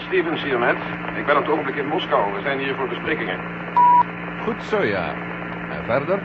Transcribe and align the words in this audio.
Stevens 0.00 0.42
hier, 0.42 0.58
met. 0.58 0.76
Ik 1.16 1.26
ben 1.26 1.36
op 1.36 1.42
het 1.42 1.52
ogenblik 1.52 1.76
in 1.76 1.86
Moskou. 1.86 2.32
We 2.34 2.40
zijn 2.40 2.58
hier 2.58 2.74
voor 2.74 2.88
besprekingen. 2.88 3.40
Goed 4.42 4.62
zo, 4.62 4.82
ja. 4.82 5.14
En 5.70 5.84
verder? 5.84 6.18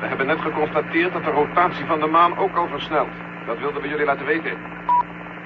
We 0.00 0.06
hebben 0.06 0.26
net 0.26 0.40
geconstateerd 0.40 1.12
dat 1.12 1.24
de 1.24 1.30
rotatie 1.30 1.84
van 1.84 2.00
de 2.00 2.06
maan 2.06 2.38
ook 2.38 2.56
al 2.56 2.68
versnelt. 2.68 3.12
Dat 3.46 3.58
wilden 3.58 3.82
we 3.82 3.88
jullie 3.88 4.04
laten 4.04 4.26
weten. 4.26 4.52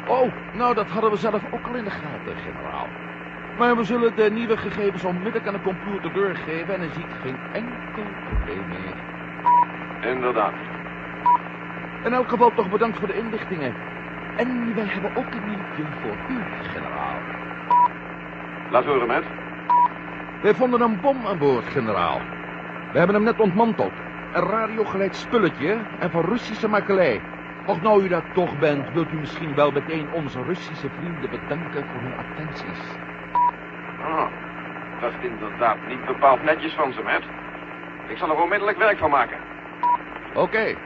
Oh, 0.06 0.32
nou, 0.52 0.74
dat 0.74 0.88
hadden 0.88 1.10
we 1.10 1.16
zelf 1.16 1.42
ook 1.50 1.66
al 1.66 1.74
in 1.74 1.84
de 1.84 1.90
gaten, 1.90 2.36
generaal. 2.36 2.86
Maar 3.58 3.76
we 3.76 3.84
zullen 3.84 4.16
de 4.16 4.30
nieuwe 4.30 4.56
gegevens 4.56 5.04
onmiddellijk 5.04 5.46
aan 5.46 5.52
de 5.52 5.62
computer 5.62 6.12
doorgeven... 6.12 6.74
en 6.74 6.80
hij 6.80 6.90
ziet 6.92 7.12
geen 7.22 7.38
enkel 7.52 8.02
probleem 8.28 8.68
meer. 8.68 8.96
Inderdaad. 10.12 10.54
In 12.04 12.12
elk 12.12 12.28
geval 12.28 12.52
toch 12.54 12.70
bedankt 12.70 12.98
voor 12.98 13.08
de 13.08 13.18
inlichtingen. 13.18 13.74
En 14.38 14.74
wij 14.74 14.84
hebben 14.84 15.16
ook 15.16 15.34
een 15.34 15.46
nieuwtje 15.46 15.84
voor 16.02 16.16
u, 16.28 16.38
generaal. 16.72 17.20
Laat 18.70 18.84
horen, 18.84 19.06
met. 19.06 19.24
Wij 20.42 20.54
vonden 20.54 20.80
een 20.80 21.00
bom 21.00 21.26
aan 21.26 21.38
boord, 21.38 21.64
generaal. 21.64 22.20
We 22.92 22.98
hebben 22.98 23.16
hem 23.16 23.24
net 23.24 23.40
ontmanteld. 23.40 23.92
Een 24.32 24.42
radiogeleid 24.42 25.16
spulletje 25.16 25.78
en 25.98 26.10
van 26.10 26.24
Russische 26.24 26.68
makelij. 26.68 27.20
Och, 27.66 27.82
nou 27.82 28.04
u 28.04 28.08
dat 28.08 28.22
toch 28.34 28.58
bent, 28.58 28.92
wilt 28.92 29.12
u 29.12 29.16
misschien 29.16 29.54
wel 29.54 29.70
meteen 29.70 30.12
onze 30.12 30.42
Russische 30.42 30.88
vrienden 30.98 31.30
bedanken 31.30 31.84
voor 31.86 32.00
hun 32.00 32.18
attenties. 32.18 32.80
Oh, 34.00 34.26
dat 35.00 35.12
is 35.12 35.30
inderdaad 35.30 35.76
niet 35.88 36.04
bepaald 36.04 36.42
netjes 36.42 36.72
van 36.72 36.92
ze, 36.92 37.02
met. 37.02 37.22
Ik 38.06 38.16
zal 38.16 38.30
er 38.30 38.42
onmiddellijk 38.42 38.78
werk 38.78 38.98
van 38.98 39.10
maken. 39.10 39.38
Oké. 40.34 40.76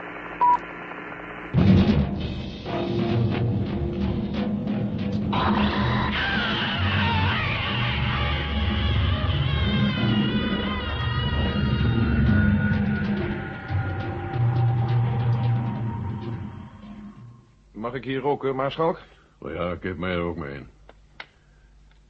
Mag 17.71 17.93
ik 17.93 18.03
hier 18.03 18.19
roken, 18.19 18.55
Maarschalk? 18.55 18.99
Oh 19.37 19.53
ja, 19.53 19.71
ik 19.71 19.83
heb 19.83 19.97
mij 19.97 20.11
er 20.11 20.19
ook 20.19 20.37
mee 20.37 20.53
in. 20.53 20.69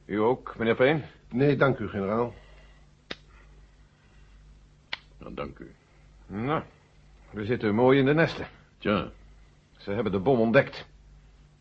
U 0.04 0.20
ook, 0.20 0.54
meneer 0.58 0.74
Payne? 0.74 1.02
Nee, 1.30 1.56
dank 1.56 1.78
u, 1.78 1.88
generaal. 1.88 2.34
Nou, 5.18 5.34
dank 5.34 5.58
u. 5.58 5.74
Nou, 6.26 6.62
we 7.30 7.44
zitten 7.44 7.74
mooi 7.74 7.98
in 7.98 8.04
de 8.04 8.14
nesten. 8.14 8.46
Tja, 8.78 9.10
Ze 9.76 9.90
hebben 9.90 10.12
de 10.12 10.18
bom 10.18 10.40
ontdekt. 10.40 10.86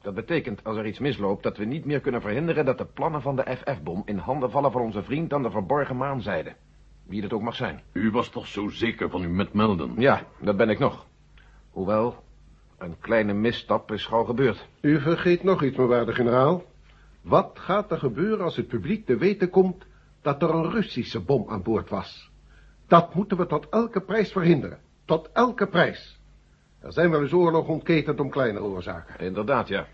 Dat 0.03 0.13
betekent, 0.13 0.63
als 0.63 0.77
er 0.77 0.85
iets 0.85 0.99
misloopt, 0.99 1.43
dat 1.43 1.57
we 1.57 1.65
niet 1.65 1.85
meer 1.85 1.99
kunnen 1.99 2.21
verhinderen... 2.21 2.65
dat 2.65 2.77
de 2.77 2.85
plannen 2.85 3.21
van 3.21 3.35
de 3.35 3.57
FF-bom 3.57 4.01
in 4.05 4.17
handen 4.17 4.51
vallen 4.51 4.71
van 4.71 4.81
onze 4.81 5.03
vriend 5.03 5.33
aan 5.33 5.43
de 5.43 5.51
verborgen 5.51 5.97
maanzijde. 5.97 6.55
Wie 7.05 7.21
dat 7.21 7.33
ook 7.33 7.41
mag 7.41 7.55
zijn. 7.55 7.81
u 7.93 8.11
was 8.11 8.29
toch 8.29 8.47
zo 8.47 8.69
zeker 8.69 9.09
van 9.09 9.21
uw 9.21 9.29
metmelden? 9.29 9.93
Ja, 9.97 10.23
dat 10.41 10.57
ben 10.57 10.69
ik 10.69 10.79
nog. 10.79 11.05
Hoewel, 11.69 12.23
een 12.77 12.99
kleine 12.99 13.33
misstap 13.33 13.91
is 13.91 14.05
gauw 14.05 14.23
gebeurd. 14.23 14.67
U 14.81 14.99
vergeet 14.99 15.43
nog 15.43 15.63
iets, 15.63 15.77
mijn 15.77 15.89
waarde 15.89 16.13
generaal. 16.13 16.63
Wat 17.21 17.59
gaat 17.59 17.91
er 17.91 17.97
gebeuren 17.97 18.43
als 18.43 18.55
het 18.55 18.67
publiek 18.67 19.05
te 19.05 19.17
weten 19.17 19.49
komt 19.49 19.85
dat 20.21 20.41
er 20.41 20.49
een 20.49 20.71
Russische 20.71 21.19
bom 21.19 21.49
aan 21.49 21.63
boord 21.63 21.89
was? 21.89 22.31
Dat 22.87 23.13
moeten 23.13 23.37
we 23.37 23.45
tot 23.45 23.69
elke 23.69 24.01
prijs 24.01 24.31
verhinderen. 24.31 24.79
Tot 25.05 25.29
elke 25.33 25.67
prijs. 25.67 26.21
Er 26.83 26.94
zijn 26.94 27.09
wel 27.09 27.21
eens 27.21 27.33
oorlog 27.33 27.67
ontketend 27.67 28.19
om 28.19 28.29
kleinere 28.29 28.66
oorzaken. 28.66 29.25
Inderdaad, 29.25 29.67
ja. 29.67 29.88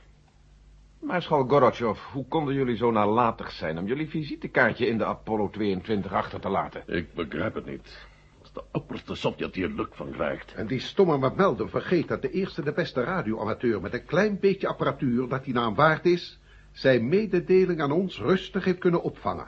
Maarschalk 0.99 1.49
Gorotjov, 1.51 1.99
hoe 2.11 2.25
konden 2.27 2.53
jullie 2.53 2.75
zo 2.75 2.91
nalatig 2.91 3.51
zijn... 3.51 3.77
om 3.77 3.85
jullie 3.85 4.09
visitekaartje 4.09 4.87
in 4.87 4.97
de 4.97 5.05
Apollo 5.05 5.49
22 5.49 6.13
achter 6.13 6.39
te 6.39 6.49
laten? 6.49 6.83
Ik 6.85 7.13
begrijp 7.13 7.53
het 7.53 7.65
niet. 7.65 8.07
Als 8.39 8.53
de 8.53 8.63
opperste 8.71 9.15
Sovjet 9.15 9.55
hier 9.55 9.67
luk 9.67 9.95
van 9.95 10.11
krijgt. 10.11 10.53
En 10.53 10.67
die 10.67 10.79
stomme 10.79 11.17
McMelden 11.17 11.69
vergeet 11.69 12.07
dat 12.07 12.21
de 12.21 12.31
eerste 12.31 12.63
de 12.63 12.71
beste 12.71 13.03
radioamateur... 13.03 13.81
met 13.81 13.93
een 13.93 14.05
klein 14.05 14.39
beetje 14.39 14.67
apparatuur 14.67 15.27
dat 15.27 15.43
die 15.43 15.53
naam 15.53 15.75
waard 15.75 16.05
is... 16.05 16.39
zijn 16.71 17.07
mededeling 17.07 17.81
aan 17.81 17.91
ons 17.91 18.19
rustig 18.19 18.65
heeft 18.65 18.79
kunnen 18.79 19.01
opvangen. 19.01 19.47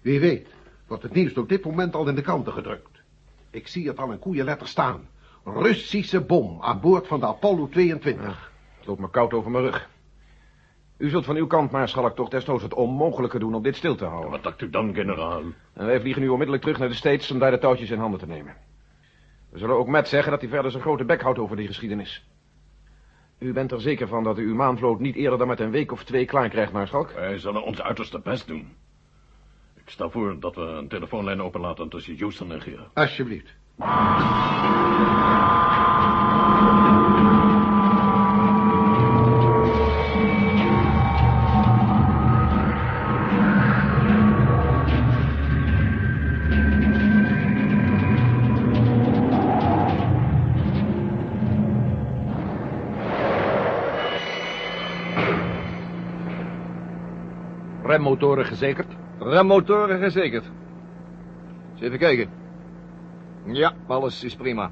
Wie 0.00 0.20
weet 0.20 0.48
wordt 0.86 1.02
het 1.02 1.14
nieuws 1.14 1.34
op 1.34 1.48
dit 1.48 1.64
moment 1.64 1.94
al 1.94 2.08
in 2.08 2.14
de 2.14 2.22
kranten 2.22 2.52
gedrukt. 2.52 3.02
Ik 3.50 3.68
zie 3.68 3.88
het 3.88 3.98
al 3.98 4.12
in 4.12 4.18
koeienletters 4.18 4.70
staan. 4.70 5.08
Russische 5.44 6.20
bom 6.20 6.60
aan 6.60 6.80
boord 6.80 7.06
van 7.06 7.20
de 7.20 7.26
Apollo 7.26 7.68
22. 7.68 8.52
Het 8.78 8.86
loopt 8.86 9.00
me 9.00 9.10
koud 9.10 9.32
over 9.32 9.50
mijn 9.50 9.64
rug. 9.64 9.90
U 10.96 11.08
zult 11.08 11.24
van 11.24 11.36
uw 11.36 11.46
kant, 11.46 11.70
Maarschalk, 11.70 12.14
toch 12.16 12.28
desnoods 12.28 12.62
het 12.62 12.74
onmogelijke 12.74 13.38
doen 13.38 13.54
om 13.54 13.62
dit 13.62 13.76
stil 13.76 13.94
te 13.94 14.04
houden. 14.04 14.30
Wat 14.30 14.42
dacht 14.42 14.60
u 14.60 14.70
dan, 14.70 14.94
generaal? 14.94 15.42
En 15.72 15.86
wij 15.86 16.00
vliegen 16.00 16.22
nu 16.22 16.28
onmiddellijk 16.28 16.62
terug 16.62 16.78
naar 16.78 16.88
de 16.88 16.94
States 16.94 17.30
om 17.30 17.38
daar 17.38 17.50
de 17.50 17.58
touwtjes 17.58 17.90
in 17.90 17.98
handen 17.98 18.20
te 18.20 18.26
nemen. 18.26 18.56
We 19.50 19.58
zullen 19.58 19.76
ook 19.76 19.86
Matt 19.86 20.08
zeggen 20.08 20.30
dat 20.30 20.40
hij 20.40 20.50
verder 20.50 20.70
zijn 20.70 20.82
grote 20.82 21.04
bek 21.04 21.22
houdt 21.22 21.38
over 21.38 21.56
die 21.56 21.66
geschiedenis. 21.66 22.24
U 23.38 23.52
bent 23.52 23.72
er 23.72 23.80
zeker 23.80 24.08
van 24.08 24.24
dat 24.24 24.38
u 24.38 24.46
uw 24.46 24.54
maanvloot 24.54 25.00
niet 25.00 25.16
eerder 25.16 25.38
dan 25.38 25.48
met 25.48 25.60
een 25.60 25.70
week 25.70 25.92
of 25.92 26.04
twee 26.04 26.24
klaar 26.24 26.48
krijgt, 26.48 26.72
Maarschalk? 26.72 27.10
Wij 27.10 27.38
zullen 27.38 27.62
ons 27.62 27.82
uiterste 27.82 28.20
best 28.20 28.46
doen. 28.46 28.72
Ik 29.74 29.90
stel 29.90 30.10
voor 30.10 30.40
dat 30.40 30.54
we 30.54 30.62
een 30.62 30.88
telefoonlijn 30.88 31.42
openlaten 31.42 31.88
tussen 31.88 32.18
Houston 32.18 32.52
en 32.52 32.60
Gera. 32.60 32.90
Alsjeblieft. 32.94 33.54
Remmotoren 57.92 58.44
gezekerd? 58.44 58.86
Remmotoren 59.18 59.98
gezekerd. 59.98 60.44
Eens 61.72 61.80
even 61.80 61.98
kijken. 61.98 62.41
Ja, 63.44 63.72
alles 63.86 64.24
is 64.24 64.36
prima. 64.36 64.70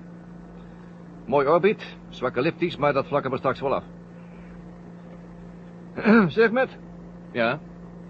Mooi 1.26 1.46
orbit, 1.46 1.96
zwak 2.08 2.36
elliptisch, 2.36 2.76
maar 2.76 2.92
dat 2.92 3.06
vlakken 3.06 3.30
we 3.30 3.36
straks 3.36 3.60
wel 3.60 3.74
af. 3.74 3.84
zeg 6.28 6.50
met, 6.50 6.78
Ja, 7.32 7.58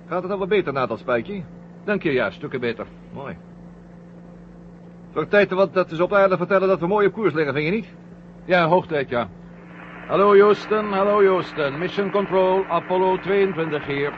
gaat 0.06 0.22
het 0.22 0.32
al 0.32 0.38
wat 0.38 0.48
beter 0.48 0.72
na 0.72 0.86
dat 0.86 0.98
spuitje? 0.98 1.42
dank 1.84 2.02
je, 2.02 2.12
ja, 2.12 2.30
stukken 2.30 2.60
beter. 2.60 2.86
Mooi. 3.12 3.36
Voor 5.12 5.28
tijd 5.28 5.50
wat 5.50 5.74
dat 5.74 5.90
is 5.90 6.00
op 6.00 6.12
aarde 6.12 6.36
vertellen 6.36 6.68
dat 6.68 6.80
we 6.80 6.86
mooi 6.86 7.06
op 7.06 7.12
koers 7.12 7.34
liggen, 7.34 7.54
vind 7.54 7.66
je 7.66 7.72
niet? 7.72 7.88
Ja, 8.44 8.66
hoog 8.66 8.86
tijd, 8.86 9.08
ja. 9.08 9.28
Hallo 10.08 10.38
Houston, 10.38 10.92
hallo 10.92 11.24
Houston. 11.26 11.78
Mission 11.78 12.10
Control, 12.10 12.64
Apollo 12.68 13.18
22 13.18 13.86
hier. 13.86 14.12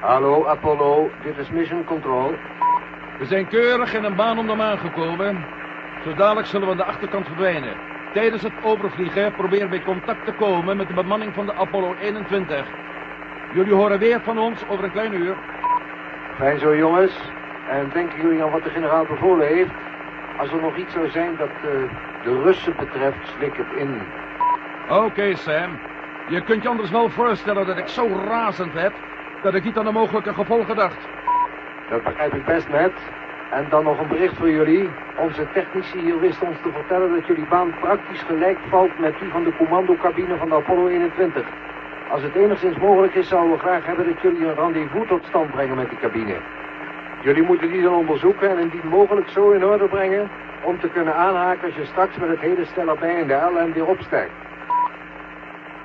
Hallo 0.00 0.46
Apollo, 0.46 1.10
dit 1.22 1.38
is 1.38 1.50
Mission 1.50 1.84
Control. 1.84 2.32
We 3.18 3.24
zijn 3.24 3.48
keurig 3.48 3.94
in 3.94 4.04
een 4.04 4.16
baan 4.16 4.38
om 4.38 4.46
de 4.46 4.54
maan 4.54 4.78
gekomen. 4.78 5.44
Zo 6.04 6.14
dadelijk 6.14 6.46
zullen 6.46 6.66
we 6.66 6.72
aan 6.72 6.78
de 6.78 6.84
achterkant 6.84 7.26
verdwijnen. 7.26 7.76
Tijdens 8.12 8.42
het 8.42 8.52
overvliegen 8.62 9.32
proberen 9.32 9.68
we 9.70 9.76
in 9.76 9.84
contact 9.84 10.24
te 10.24 10.32
komen 10.32 10.76
met 10.76 10.88
de 10.88 10.94
bemanning 10.94 11.34
van 11.34 11.46
de 11.46 11.54
Apollo 11.54 11.94
21. 12.00 12.66
Jullie 13.52 13.74
horen 13.74 13.98
weer 13.98 14.20
van 14.20 14.38
ons 14.38 14.68
over 14.68 14.84
een 14.84 14.92
klein 14.92 15.14
uur. 15.14 15.36
Fijn 16.36 16.58
zo 16.58 16.76
jongens. 16.76 17.12
En 17.68 17.90
denken 17.92 18.20
jullie 18.20 18.42
aan 18.42 18.50
wat 18.50 18.62
de 18.62 18.70
generaal 18.70 19.04
bevolen 19.04 19.46
heeft? 19.46 19.74
Als 20.38 20.50
er 20.50 20.60
nog 20.60 20.76
iets 20.76 20.92
zou 20.92 21.10
zijn 21.10 21.36
dat 21.36 21.48
eh, 21.48 21.70
de 22.24 22.42
Russen 22.42 22.74
betreft, 22.78 23.28
slik 23.36 23.56
het 23.56 23.72
in. 23.76 24.00
Oké, 24.88 25.34
Sam. 25.34 25.78
Je 26.28 26.40
kunt 26.40 26.62
je 26.62 26.68
anders 26.68 26.90
wel 26.90 27.10
voorstellen 27.10 27.66
dat 27.66 27.78
ik 27.78 27.88
zo 27.88 28.08
razend 28.28 28.72
werd... 28.72 28.94
dat 29.42 29.54
ik 29.54 29.64
niet 29.64 29.78
aan 29.78 29.84
de 29.84 29.92
mogelijke 29.92 30.34
gevolgen 30.34 30.76
dacht. 30.76 31.13
Dat 31.90 32.02
begrijp 32.02 32.34
ik 32.34 32.44
best 32.44 32.68
net. 32.68 32.92
En 33.50 33.66
dan 33.68 33.84
nog 33.84 33.98
een 33.98 34.08
bericht 34.08 34.36
voor 34.36 34.50
jullie. 34.50 34.88
Onze 35.18 35.46
technici 35.52 35.98
hier 35.98 36.20
wisten 36.20 36.46
ons 36.46 36.56
te 36.62 36.70
vertellen 36.72 37.14
dat 37.14 37.26
jullie 37.26 37.46
baan 37.48 37.74
praktisch 37.80 38.22
gelijk 38.22 38.58
valt 38.68 38.98
met 38.98 39.14
die 39.20 39.30
van 39.30 39.44
de 39.44 39.56
commandocabine 39.56 40.36
van 40.36 40.48
de 40.48 40.54
Apollo 40.54 40.86
21. 40.86 41.42
Als 42.10 42.22
het 42.22 42.34
enigszins 42.34 42.78
mogelijk 42.78 43.14
is, 43.14 43.28
zouden 43.28 43.52
we 43.52 43.58
graag 43.58 43.86
hebben 43.86 44.06
dat 44.06 44.20
jullie 44.20 44.46
een 44.46 44.54
rendezvous 44.54 45.08
tot 45.08 45.24
stand 45.24 45.50
brengen 45.50 45.76
met 45.76 45.88
die 45.88 45.98
cabine. 45.98 46.36
Jullie 47.22 47.42
moeten 47.42 47.70
die 47.70 47.82
dan 47.82 47.94
onderzoeken 47.94 48.50
en 48.50 48.58
indien 48.58 48.88
mogelijk 48.88 49.28
zo 49.28 49.50
in 49.50 49.64
orde 49.64 49.88
brengen 49.88 50.30
om 50.62 50.80
te 50.80 50.88
kunnen 50.88 51.14
aanhaken 51.14 51.64
als 51.64 51.74
je 51.74 51.84
straks 51.84 52.16
met 52.16 52.28
het 52.28 52.40
hele 52.40 52.64
stel 52.64 52.88
erbij 52.88 53.20
in 53.20 53.26
de 53.26 53.34
LM 53.34 53.72
weer 53.72 53.86
opstijgt. 53.86 54.32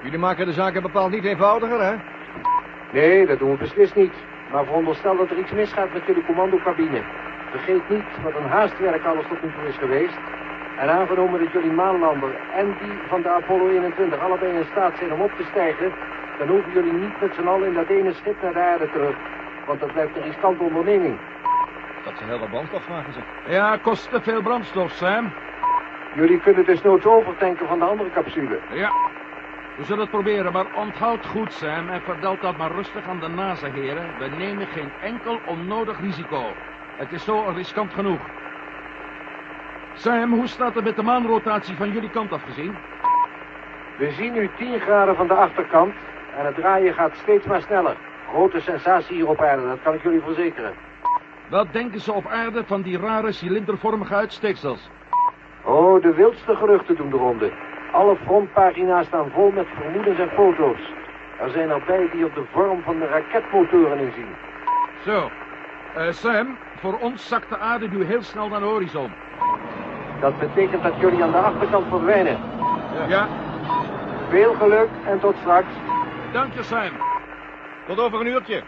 Jullie 0.02 0.20
maken 0.20 0.46
de 0.46 0.54
zaken 0.54 0.82
bepaald 0.82 1.12
niet 1.12 1.26
eenvoudiger, 1.26 1.82
hè? 1.84 1.96
Nee, 2.92 3.26
dat 3.26 3.40
doen 3.40 3.52
we 3.52 3.58
beslist 3.58 3.96
niet. 3.96 4.14
Maar 4.52 4.66
veronderstel 4.66 5.18
dat 5.18 5.30
er 5.30 5.38
iets 5.38 5.52
misgaat 5.52 5.94
met 5.94 6.06
jullie 6.06 6.26
commandocabine. 6.26 7.02
Vergeet 7.50 7.90
niet 7.90 8.10
wat 8.24 8.36
een 8.36 8.50
haastwerk 8.50 9.06
alles 9.06 9.26
tot 9.28 9.44
nu 9.44 9.52
toe 9.52 9.68
is 9.68 9.78
geweest. 9.78 10.18
En 10.78 10.90
aangenomen 10.90 11.40
dat 11.44 11.52
jullie 11.52 11.72
maanlander 11.72 12.36
en 12.56 12.76
die 12.82 12.98
van 13.08 13.22
de 13.22 13.30
Apollo 13.30 13.68
21 13.68 14.20
allebei 14.20 14.58
in 14.58 14.66
staat 14.72 14.98
zijn 14.98 15.14
om 15.14 15.22
op 15.22 15.32
te 15.38 15.44
stijgen... 15.52 15.92
dan 16.38 16.48
hoeven 16.48 16.72
jullie 16.72 16.94
niet 16.94 17.22
met 17.22 17.34
z'n 17.34 17.48
allen 17.48 17.68
in 17.68 17.74
dat 17.74 17.88
ene 17.88 18.14
schip 18.14 18.42
naar 18.42 18.54
de 18.54 18.60
aarde 18.60 18.92
terug. 18.92 19.16
Want 19.66 19.80
dat 19.80 19.92
blijft 19.94 20.16
een 20.16 20.24
riskante 20.24 20.64
onderneming. 20.64 21.18
Dat 22.04 22.18
ze 22.18 22.24
heel 22.24 22.40
wat 22.40 22.50
brandstof 22.50 22.84
vragen 22.84 23.14
ze. 23.14 23.20
Ja, 23.52 23.78
kost 23.78 24.10
te 24.10 24.22
veel 24.22 24.42
brandstof, 24.42 24.92
Sam. 24.92 25.32
Jullie 26.16 26.40
kunnen 26.40 26.66
dus 26.66 26.82
noods 26.82 27.06
overtanken 27.06 27.68
van 27.68 27.80
de 27.80 27.86
andere 27.86 28.10
capsule. 28.12 28.60
Ja. 28.72 28.92
We 29.80 29.86
zullen 29.86 30.02
het 30.02 30.12
proberen, 30.12 30.52
maar 30.52 30.76
onthoud 30.76 31.26
goed, 31.26 31.54
Sam, 31.54 31.90
en 31.90 32.02
vertel 32.02 32.38
dat 32.42 32.58
maar 32.58 32.72
rustig 32.72 33.08
aan 33.08 33.20
de 33.20 33.28
NASA-heren. 33.28 34.18
We 34.20 34.28
nemen 34.28 34.68
geen 34.68 34.92
enkel 35.02 35.40
onnodig 35.46 36.00
risico. 36.00 36.44
Het 36.98 37.12
is 37.12 37.24
zo 37.24 37.52
riskant 37.56 37.94
genoeg. 37.94 38.20
Sam, 39.94 40.34
hoe 40.34 40.48
staat 40.48 40.76
het 40.76 40.84
met 40.84 40.96
de 40.96 41.04
maanrotatie 41.04 41.76
van 41.76 41.92
jullie 41.92 42.10
kant 42.10 42.32
af 42.32 42.44
gezien? 42.44 42.76
We 43.98 44.12
zien 44.12 44.34
nu 44.34 44.50
10 44.58 44.80
graden 44.80 45.16
van 45.16 45.28
de 45.28 45.34
achterkant 45.34 45.94
en 46.38 46.46
het 46.46 46.56
draaien 46.56 46.94
gaat 46.94 47.16
steeds 47.16 47.46
maar 47.46 47.62
sneller. 47.62 47.98
Grote 48.30 48.60
sensatie 48.60 49.16
hier 49.16 49.28
op 49.28 49.42
aarde, 49.42 49.68
dat 49.68 49.82
kan 49.84 49.94
ik 49.94 50.04
jullie 50.04 50.22
verzekeren. 50.22 50.74
Wat 51.50 51.68
denken 51.72 52.00
ze 52.00 52.14
op 52.14 52.28
aarde 52.28 52.64
van 52.66 52.82
die 52.82 53.00
rare 53.00 53.32
cilindervormige 53.32 54.16
uitsteeksels? 54.16 54.90
Oh, 55.64 56.02
de 56.02 56.14
wildste 56.14 56.56
geruchten 56.56 56.96
doen 56.96 57.10
de 57.10 57.18
ronde. 57.18 57.52
Alle 57.92 58.16
frontpagina's 58.26 59.06
staan 59.06 59.32
vol 59.34 59.52
met 59.52 59.66
vermoedens 59.82 60.20
en 60.20 60.30
foto's. 60.30 60.80
Er 61.40 61.50
zijn 61.50 61.70
er 61.70 61.82
bij 61.86 62.10
die 62.12 62.26
op 62.26 62.36
de 62.36 62.44
vorm 62.52 62.82
van 62.84 63.00
de 63.00 63.06
raketmotoren 63.08 63.98
inzien. 64.00 64.36
Zo. 65.06 65.30
Eh, 65.96 66.12
Sam, 66.12 66.58
voor 66.80 66.98
ons 67.00 67.28
zakt 67.28 67.50
de 67.50 67.58
aarde 67.58 67.88
nu 67.88 68.04
heel 68.04 68.22
snel 68.24 68.48
naar 68.48 68.60
de 68.60 68.66
horizon. 68.66 69.12
Dat 70.22 70.40
betekent 70.40 70.84
dat 70.84 70.94
jullie 71.00 71.24
aan 71.24 71.32
de 71.32 71.38
achterkant 71.38 71.86
verdwijnen. 71.90 72.38
Ja, 73.08 73.28
Veel 74.30 74.54
geluk 74.54 74.90
en 75.06 75.20
tot 75.20 75.36
straks. 75.38 75.68
dank 76.34 76.54
je, 76.54 76.64
Sam. 76.64 76.90
Tot 77.88 78.00
over 78.00 78.20
een 78.20 78.28
uurtje. 78.28 78.62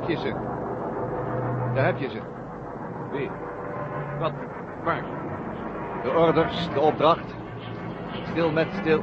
Heb 0.00 0.08
je 0.08 0.16
ze. 0.16 0.32
Daar 1.74 1.84
heb 1.84 1.98
je 1.98 2.08
ze. 2.08 2.20
Wie? 3.12 3.30
Wat? 4.18 4.32
Waar? 4.84 5.04
De 6.02 6.10
orders, 6.10 6.68
de 6.74 6.80
opdracht. 6.80 7.34
Stil, 8.30 8.50
met 8.52 8.68
stil. 8.80 9.02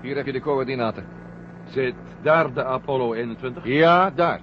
Hier 0.00 0.16
heb 0.16 0.26
je 0.26 0.32
de 0.32 0.40
coördinaten. 0.40 1.27
Zit 1.70 1.94
daar 2.22 2.52
de 2.52 2.64
Apollo 2.64 3.12
21? 3.12 3.64
Ja, 3.64 4.10
daar. 4.10 4.40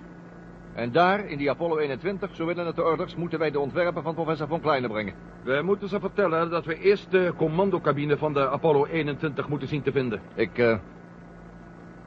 En 0.73 0.91
daar, 0.91 1.25
in 1.25 1.37
die 1.37 1.49
Apollo 1.49 1.77
21, 1.77 2.35
zo 2.35 2.45
willen 2.45 2.65
het 2.65 2.75
de 2.75 2.83
orders, 2.83 3.15
moeten 3.15 3.39
wij 3.39 3.51
de 3.51 3.59
ontwerpen 3.59 4.03
van 4.03 4.13
professor 4.13 4.47
von 4.47 4.61
Kleine 4.61 4.87
brengen. 4.87 5.13
We 5.43 5.61
moeten 5.63 5.89
ze 5.89 5.99
vertellen 5.99 6.49
dat 6.49 6.65
we 6.65 6.79
eerst 6.79 7.11
de 7.11 7.33
commandocabine 7.37 8.17
van 8.17 8.33
de 8.33 8.49
Apollo 8.49 8.85
21 8.85 9.47
moeten 9.47 9.67
zien 9.67 9.81
te 9.81 9.91
vinden. 9.91 10.21
Ik, 10.33 10.57
eh... 10.57 10.77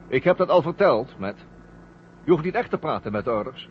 ik 0.07 0.23
heb 0.23 0.37
dat 0.37 0.49
al 0.49 0.61
verteld, 0.61 1.15
Matt. 1.17 1.45
Je 2.23 2.31
hoeft 2.31 2.43
niet 2.43 2.55
echt 2.55 2.69
te 2.69 2.77
praten 2.77 3.11
met 3.11 3.25
de 3.25 3.31
orders. 3.31 3.69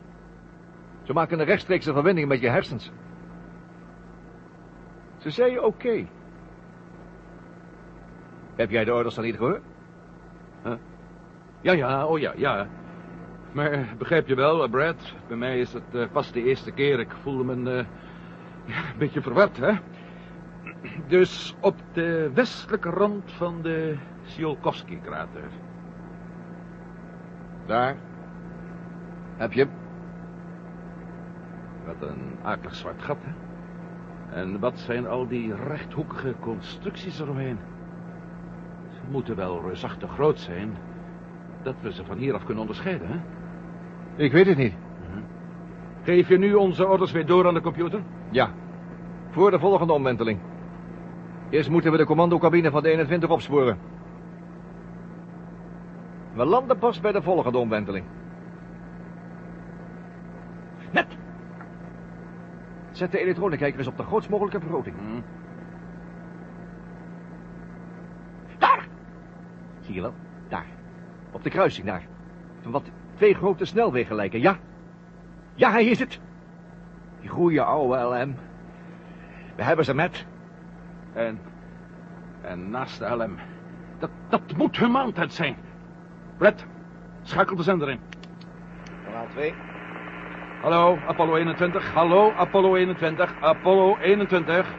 Ze 1.02 1.12
maken 1.12 1.38
een 1.38 1.46
rechtstreekse 1.46 1.92
verbinding 1.92 2.28
met 2.28 2.40
je 2.40 2.48
hersens. 2.48 2.90
Ze 5.18 5.30
zeiden 5.30 5.64
oké. 5.64 6.06
Heb 8.54 8.70
jij 8.70 8.84
de 8.84 8.94
orders 8.94 9.14
dan 9.14 9.24
niet 9.24 9.36
gehoord? 9.36 9.62
Ja, 11.68 11.74
ja, 11.74 12.06
oh 12.06 12.18
ja, 12.18 12.32
ja. 12.36 12.66
Maar 13.52 13.70
eh, 13.72 13.92
begrijp 13.98 14.28
je 14.28 14.34
wel, 14.34 14.62
eh, 14.62 14.70
Brad, 14.70 15.14
bij 15.26 15.36
mij 15.36 15.60
is 15.60 15.72
het 15.72 15.94
eh, 15.94 16.06
pas 16.12 16.32
de 16.32 16.42
eerste 16.42 16.70
keer. 16.70 17.00
Ik 17.00 17.12
voelde 17.22 17.54
me 17.56 17.72
ja, 18.72 18.78
een 18.92 18.98
beetje 18.98 19.22
verward, 19.22 19.56
hè. 19.56 19.72
Dus 21.14 21.56
op 21.60 21.74
de 21.92 22.30
westelijke 22.34 22.90
rand 22.90 23.32
van 23.32 23.62
de 23.62 23.96
Tsiolkovsky-krater. 24.24 25.48
Daar. 27.66 27.96
Heb 29.37 29.52
je? 29.52 29.66
Wat 31.84 32.08
een 32.08 32.37
akelig 32.42 32.75
zwart 32.75 33.02
gat, 33.02 33.18
hè. 33.20 33.32
En 34.40 34.58
wat 34.60 34.78
zijn 34.78 35.06
al 35.06 35.26
die 35.26 35.54
rechthoekige 35.54 36.34
constructies 36.40 37.20
eromheen? 37.20 37.58
Ze 38.90 39.10
moeten 39.10 39.37
wel 39.37 39.62
reusachtig 39.62 40.10
groot 40.10 40.38
zijn... 40.38 40.88
dat 41.62 41.74
we 41.80 41.92
ze 41.92 42.04
van 42.04 42.16
hieraf 42.16 42.44
kunnen 42.44 42.60
onderscheiden, 42.60 43.08
hè. 43.08 43.18
Ik 44.22 44.32
weet 44.32 44.46
het 44.46 44.56
niet. 44.56 44.74
Geef 46.02 46.28
je 46.28 46.38
nu 46.38 46.54
onze 46.54 46.88
orders 46.88 47.12
weer 47.12 47.26
door 47.26 47.46
aan 47.46 47.54
de 47.54 47.60
computer? 47.60 48.02
Ja. 48.30 48.50
Voor 49.30 49.50
de 49.50 49.58
volgende 49.58 49.92
omwenteling. 49.92 50.38
Eerst 51.50 51.70
moeten 51.70 51.90
we 51.92 51.96
de 51.96 52.04
commandocabine 52.04 52.70
van 52.70 52.82
de 52.82 52.88
21 52.88 53.30
opsporen. 53.30 53.78
We 56.32 56.44
landen 56.44 56.78
pas 56.78 57.00
bij 57.00 57.12
de 57.12 57.22
volgende 57.22 57.58
omwenteling. 57.58 58.04
Net! 60.92 61.16
Zet 62.90 63.12
de 63.12 63.18
elektronenkijker 63.18 63.78
eens 63.78 63.88
op 63.88 63.96
de 63.96 64.02
grootst 64.02 64.30
mogelijke 64.30 64.60
vergroting. 64.60 64.96
Daar! 68.58 68.86
Zie 69.80 69.94
je 69.94 70.00
wel? 70.00 70.14
Daar. 70.48 70.77
Op 71.30 71.42
de 71.42 71.50
kruising 71.50 71.87
daar. 71.87 72.02
Van 72.61 72.73
wat 72.73 72.90
twee 73.14 73.35
grote 73.35 73.64
snelwegen 73.64 74.16
lijken, 74.16 74.40
ja? 74.40 74.56
Ja, 75.54 75.70
hij 75.70 75.85
is 75.85 75.99
het. 75.99 76.20
Die 77.20 77.30
goeie 77.30 77.61
oude 77.61 78.02
LM. 78.02 78.37
We 79.56 79.62
hebben 79.62 79.85
ze 79.85 79.94
met. 79.94 80.26
En, 81.12 81.40
en 82.40 82.70
naast 82.70 82.99
de 82.99 83.16
LM. 83.16 83.37
Dat, 83.99 84.11
dat 84.28 84.56
moet 84.56 84.76
hun 84.76 84.90
maandtijd 84.90 85.32
zijn. 85.32 85.56
Brett, 86.37 86.66
schakel 87.23 87.56
de 87.56 87.62
zender 87.62 87.90
in. 87.90 88.00
Kanaal 89.04 89.26
2. 89.28 89.54
Hallo, 90.62 90.99
Apollo 91.06 91.37
21. 91.37 91.92
Hallo, 91.94 92.32
Apollo 92.32 92.75
21. 92.76 93.35
Apollo 93.40 93.97
21. 93.97 94.75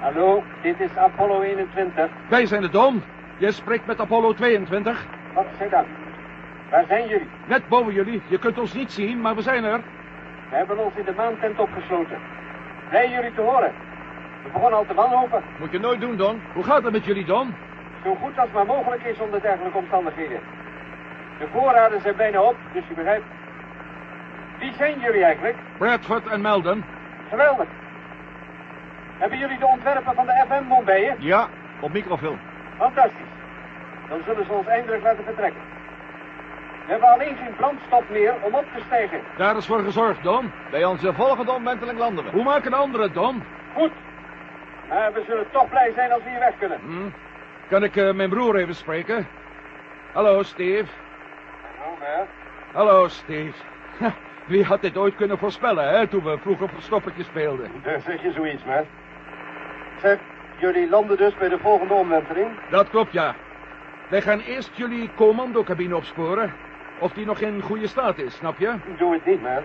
Hallo, 0.00 0.42
dit 0.62 0.80
is 0.80 0.96
Apollo 0.96 1.40
21. 1.40 2.10
Wij 2.28 2.46
zijn 2.46 2.62
de 2.62 2.68
Don. 2.68 3.02
Je 3.38 3.52
spreekt 3.52 3.86
met 3.86 4.00
Apollo 4.00 4.32
22. 4.32 5.06
Wat 5.32 5.46
is 5.58 5.70
dat? 5.70 5.84
Waar 6.70 6.84
zijn 6.88 7.08
jullie? 7.08 7.28
Net 7.44 7.68
boven 7.68 7.92
jullie. 7.92 8.22
Je 8.26 8.38
kunt 8.38 8.58
ons 8.58 8.72
niet 8.72 8.92
zien, 8.92 9.20
maar 9.20 9.34
we 9.34 9.42
zijn 9.42 9.64
er. 9.64 9.80
We 10.50 10.56
hebben 10.56 10.84
ons 10.84 10.94
in 10.94 11.04
de 11.04 11.12
maantent 11.16 11.58
opgesloten. 11.58 12.18
Blij 12.88 13.10
jullie 13.10 13.34
te 13.34 13.40
horen. 13.40 13.72
We 14.42 14.50
begonnen 14.52 14.78
al 14.78 14.86
te 14.86 14.94
wanhopen. 14.94 15.42
Moet 15.58 15.70
je 15.70 15.78
nooit 15.78 16.00
doen, 16.00 16.16
Don. 16.16 16.40
Hoe 16.52 16.64
gaat 16.64 16.82
het 16.82 16.92
met 16.92 17.04
jullie, 17.04 17.24
Don? 17.24 17.54
Zo 18.04 18.14
goed 18.14 18.38
als 18.38 18.50
maar 18.52 18.66
mogelijk 18.66 19.02
is 19.02 19.18
onder 19.18 19.40
dergelijke 19.40 19.78
omstandigheden. 19.78 20.40
De 21.38 21.46
voorraden 21.52 22.00
zijn 22.00 22.16
bijna 22.16 22.42
op, 22.42 22.56
dus 22.72 22.82
je 22.88 22.94
begrijpt. 22.94 23.24
Wie 24.58 24.72
zijn 24.72 25.00
jullie 25.00 25.24
eigenlijk? 25.24 25.56
Bradford 25.78 26.26
en 26.26 26.40
Melden. 26.40 26.84
Geweldig. 27.28 27.66
Hebben 29.18 29.38
jullie 29.38 29.58
de 29.58 29.66
ontwerpen 29.66 30.14
van 30.14 30.26
de 30.26 30.44
FM-bom 30.48 30.84
bij 30.84 31.00
je? 31.00 31.14
Ja, 31.18 31.48
op 31.80 31.92
microfilm. 31.92 32.38
Fantastisch. 32.78 33.31
Dan 34.12 34.22
zullen 34.24 34.44
ze 34.44 34.52
ons 34.52 34.66
eindelijk 34.66 35.02
laten 35.02 35.24
vertrekken. 35.24 35.60
We 36.84 36.90
hebben 36.90 37.08
alleen 37.08 37.36
geen 37.36 37.54
brandstof 37.56 38.08
meer 38.08 38.34
om 38.42 38.54
op 38.54 38.64
te 38.74 38.82
stijgen. 38.86 39.20
Daar 39.36 39.56
is 39.56 39.66
voor 39.66 39.80
gezorgd, 39.80 40.22
Don. 40.22 40.52
Bij 40.70 40.84
onze 40.84 41.12
volgende 41.12 41.52
omwenteling 41.52 41.98
landen 41.98 42.24
we. 42.24 42.30
Hoe 42.30 42.42
maken 42.42 42.70
de 42.70 42.76
anderen, 42.76 43.12
Don? 43.12 43.42
Goed. 43.74 43.92
Maar 44.88 45.12
we 45.12 45.22
zullen 45.26 45.46
toch 45.50 45.68
blij 45.68 45.92
zijn 45.94 46.12
als 46.12 46.22
we 46.22 46.30
hier 46.30 46.38
weg 46.38 46.58
kunnen. 46.58 46.78
Hm? 46.80 47.08
Kan 47.68 47.82
ik 47.82 47.96
eh, 47.96 48.12
mijn 48.12 48.28
broer 48.28 48.56
even 48.56 48.74
spreken? 48.74 49.26
Hallo, 50.12 50.42
Steve. 50.42 50.90
Hallo, 51.78 51.96
Bert. 51.98 52.28
Hallo, 52.72 53.08
Steve. 53.08 53.58
Ha, 53.98 54.12
Wie 54.46 54.64
had 54.64 54.80
dit 54.80 54.96
ooit 54.96 55.14
kunnen 55.14 55.38
voorspellen, 55.38 55.88
hè, 55.88 56.06
toen 56.06 56.24
we 56.24 56.38
vroeger 56.38 56.68
verstoppertje 56.68 57.22
speelden? 57.22 57.70
Daar 57.82 58.00
zeg 58.00 58.22
je 58.22 58.32
zoiets, 58.32 58.64
man. 58.64 58.84
Zeg, 60.00 60.18
jullie 60.58 60.88
landen 60.88 61.16
dus 61.16 61.34
bij 61.34 61.48
de 61.48 61.58
volgende 61.58 61.94
omwenteling? 61.94 62.48
Dat 62.70 62.88
klopt, 62.88 63.12
ja. 63.12 63.34
Wij 64.12 64.22
gaan 64.22 64.40
eerst 64.40 64.70
jullie 64.74 65.10
commandocabine 65.14 65.96
opsporen. 65.96 66.52
Of 66.98 67.12
die 67.12 67.26
nog 67.26 67.40
in 67.40 67.60
goede 67.62 67.86
staat 67.86 68.18
is, 68.18 68.34
snap 68.34 68.58
je? 68.58 68.74
Doe 68.98 69.12
het 69.12 69.26
niet, 69.26 69.42
man. 69.42 69.62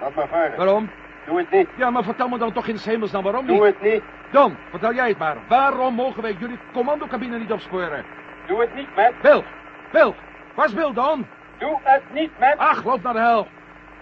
Laat 0.00 0.14
maar 0.14 0.28
varen. 0.28 0.56
Waarom? 0.56 0.90
Doe 1.26 1.38
het 1.38 1.50
niet. 1.50 1.68
Ja, 1.76 1.90
maar 1.90 2.02
vertel 2.02 2.28
me 2.28 2.38
dan 2.38 2.52
toch 2.52 2.66
in 2.66 2.76
hemelsnaam 2.80 3.22
waarom 3.22 3.46
Doe 3.46 3.54
niet. 3.54 3.64
het 3.64 3.82
niet. 3.92 4.02
Don, 4.30 4.56
vertel 4.70 4.94
jij 4.94 5.08
het 5.08 5.18
maar. 5.18 5.36
Waarom 5.48 5.94
mogen 5.94 6.22
wij 6.22 6.32
jullie 6.38 6.58
commandocabine 6.72 7.38
niet 7.38 7.52
opsporen? 7.52 8.04
Doe 8.46 8.60
het 8.60 8.74
niet, 8.74 8.88
Matt. 8.96 9.20
Bill, 9.22 9.42
Bill, 9.92 10.14
waar 10.54 10.66
is 10.66 10.74
Bill, 10.74 10.92
Don? 10.92 11.26
Doe 11.58 11.78
het 11.82 12.02
niet, 12.12 12.30
Matt. 12.40 12.58
Ach, 12.58 12.84
loop 12.84 13.02
naar 13.02 13.12
de 13.12 13.20
hel. 13.20 13.46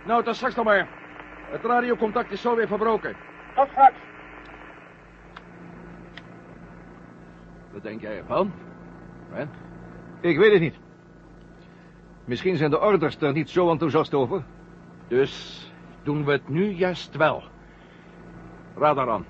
Nou, 0.05 0.23
tot 0.23 0.37
straks 0.37 0.55
dan 0.55 0.65
maar. 0.65 0.87
Het 1.51 1.65
radiocontact 1.65 2.33
is 2.33 2.41
zo 2.41 2.57
weer 2.57 2.67
verbroken. 2.67 3.17
Tot 3.55 3.69
straks. 3.71 3.95
Wat 7.73 7.83
denk 7.83 8.01
jij 8.01 8.17
ervan? 8.17 8.53
Hè? 9.33 9.45
Ik 10.27 10.39
weet 10.39 10.53
het 10.53 10.61
niet. 10.61 10.79
Misschien 12.25 12.57
zijn 12.57 12.71
de 12.71 12.81
orders 12.81 13.17
er 13.17 13.33
niet 13.33 13.51
zo 13.51 13.71
enthousiast 13.71 14.15
over. 14.15 14.45
Dus 15.09 15.73
doen 16.03 16.25
we 16.25 16.33
het 16.33 16.49
nu 16.49 16.71
juist 16.71 17.17
wel. 17.17 17.43
Radar 18.77 19.11
aan. 19.11 19.25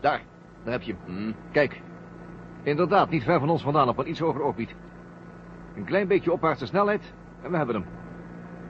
Daar, 0.00 0.22
daar 0.62 0.72
heb 0.72 0.82
je 0.82 0.94
hem. 1.04 1.34
Kijk, 1.50 1.80
inderdaad, 2.62 3.10
niet 3.10 3.24
ver 3.24 3.38
van 3.38 3.50
ons 3.50 3.62
vandaan 3.62 3.88
op 3.88 3.98
een 3.98 4.08
iets 4.08 4.20
hoger 4.20 4.42
orbiet. 4.42 4.74
Een 5.74 5.84
klein 5.84 6.08
beetje 6.08 6.32
opwaartse 6.32 6.66
snelheid 6.66 7.12
en 7.42 7.50
we 7.50 7.56
hebben 7.56 7.74
hem. 7.74 7.84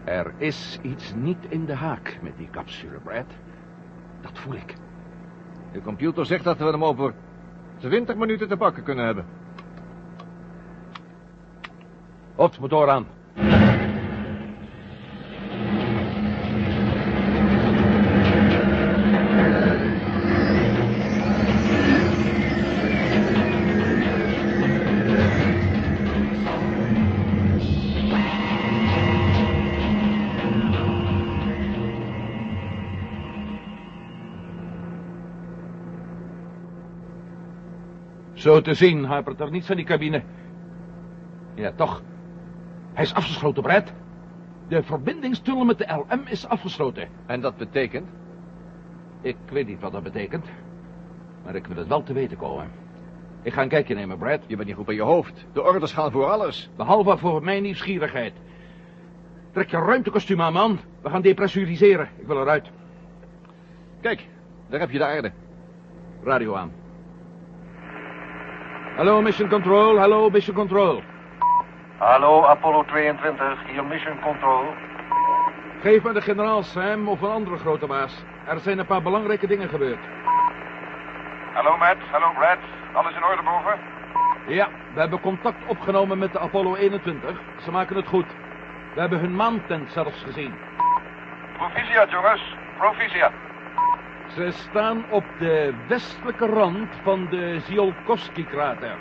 Er 0.04 0.34
is 0.36 0.78
iets 0.82 1.14
niet 1.14 1.46
in 1.48 1.64
de 1.64 1.74
haak 1.74 2.18
met 2.22 2.36
die 2.36 2.50
capsule, 2.50 2.98
Brad. 2.98 3.26
Dat 4.20 4.38
voel 4.38 4.54
ik. 4.54 4.74
De 5.72 5.82
computer 5.82 6.26
zegt 6.26 6.44
dat 6.44 6.58
we 6.58 6.64
hem 6.64 6.84
over 6.84 7.14
20 7.78 8.16
minuten 8.16 8.48
te 8.48 8.56
pakken 8.56 8.82
kunnen 8.82 9.04
hebben. 9.04 9.24
Hoofdmotor 12.34 12.90
aan. 12.90 13.15
Zo 38.36 38.60
te 38.60 38.74
zien 38.74 39.04
hapert 39.04 39.40
er 39.40 39.50
niets 39.50 39.70
aan 39.70 39.76
die 39.76 39.84
cabine. 39.84 40.22
Ja, 41.54 41.72
toch. 41.76 42.02
Hij 42.92 43.04
is 43.04 43.14
afgesloten, 43.14 43.62
Brad. 43.62 43.92
De 44.68 44.82
verbindingstunnel 44.82 45.64
met 45.64 45.78
de 45.78 46.04
LM 46.08 46.20
is 46.26 46.46
afgesloten. 46.46 47.08
En 47.26 47.40
dat 47.40 47.56
betekent? 47.56 48.08
Ik 49.20 49.36
weet 49.50 49.66
niet 49.66 49.80
wat 49.80 49.92
dat 49.92 50.02
betekent. 50.02 50.46
Maar 51.44 51.54
ik 51.54 51.66
wil 51.66 51.76
het 51.76 51.86
wel 51.86 52.02
te 52.02 52.12
weten 52.12 52.36
komen. 52.36 52.70
Ik 53.42 53.52
ga 53.52 53.62
een 53.62 53.68
kijkje 53.68 53.94
nemen, 53.94 54.18
Brad. 54.18 54.40
Je 54.46 54.56
bent 54.56 54.68
niet 54.68 54.76
goed 54.76 54.86
bij 54.86 54.94
je 54.94 55.02
hoofd. 55.02 55.46
De 55.52 55.62
orders 55.62 55.92
gaan 55.92 56.10
voor 56.10 56.24
alles. 56.24 56.70
Behalve 56.76 57.16
voor 57.16 57.42
mijn 57.42 57.62
nieuwsgierigheid. 57.62 58.32
Trek 59.52 59.70
je 59.70 59.76
ruimtekostuum 59.76 60.40
aan, 60.40 60.52
man. 60.52 60.78
We 61.02 61.10
gaan 61.10 61.22
depressuriseren. 61.22 62.08
Ik 62.18 62.26
wil 62.26 62.40
eruit. 62.40 62.70
Kijk, 64.00 64.28
daar 64.68 64.80
heb 64.80 64.90
je 64.90 64.98
de 64.98 65.04
aarde. 65.04 65.32
Radio 66.22 66.54
aan. 66.54 66.84
Hallo, 68.96 69.20
Mission 69.20 69.48
Control. 69.48 69.98
Hallo, 69.98 70.30
Mission 70.30 70.54
Control. 70.54 71.02
Hallo, 71.98 72.46
Apollo 72.46 72.84
22, 72.84 73.58
hier 73.68 73.84
Mission 73.84 74.18
Control. 74.22 74.64
Geef 75.82 76.02
me 76.02 76.12
de 76.12 76.20
generaal 76.20 76.62
Sam 76.62 77.08
of 77.08 77.22
een 77.22 77.30
andere 77.30 77.56
grote 77.56 77.86
baas. 77.86 78.24
Er 78.46 78.58
zijn 78.58 78.78
een 78.78 78.86
paar 78.86 79.02
belangrijke 79.02 79.46
dingen 79.46 79.68
gebeurd. 79.68 79.98
Hallo 81.52 81.76
Matt, 81.76 82.00
hallo 82.10 82.32
Brad. 82.38 82.58
Alles 82.92 83.14
in 83.14 83.24
orde 83.24 83.42
boven? 83.42 83.78
Ja, 84.46 84.68
we 84.94 85.00
hebben 85.00 85.20
contact 85.20 85.66
opgenomen 85.66 86.18
met 86.18 86.32
de 86.32 86.38
Apollo 86.38 86.74
21. 86.74 87.40
Ze 87.64 87.70
maken 87.70 87.96
het 87.96 88.06
goed. 88.06 88.26
We 88.94 89.00
hebben 89.00 89.18
hun 89.18 89.36
maantent 89.36 89.92
zelfs 89.92 90.22
gezien. 90.22 90.54
Proficiat 91.56 92.10
jongens, 92.10 92.56
proficiat. 92.78 93.32
Ze 94.36 94.50
staan 94.50 95.04
op 95.10 95.24
de 95.38 95.74
westelijke 95.88 96.46
rand 96.46 96.88
van 97.02 97.26
de 97.30 97.60
Ziolkowski-krater. 97.60 98.96